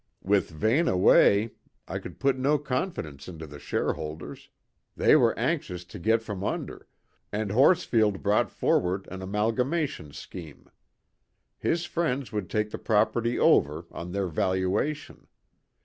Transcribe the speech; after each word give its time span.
With 0.23 0.49
Vane 0.49 0.87
away, 0.87 1.51
I 1.87 1.99
could 1.99 2.19
put 2.19 2.35
no 2.35 2.57
confidence 2.57 3.27
into 3.27 3.45
the 3.45 3.59
shareholders 3.59 4.49
they 4.97 5.15
were 5.15 5.37
anxious 5.37 5.85
to 5.85 5.99
get 5.99 6.23
from 6.23 6.43
under 6.43 6.87
and 7.31 7.51
Horsfield 7.51 8.23
brought 8.23 8.49
forward 8.49 9.07
an 9.11 9.21
amalgamation 9.21 10.11
scheme: 10.11 10.67
his 11.59 11.85
friends 11.85 12.31
would 12.31 12.49
take 12.49 12.71
the 12.71 12.79
property 12.79 13.37
over, 13.37 13.85
on 13.91 14.11
their 14.11 14.25
valuation. 14.25 15.27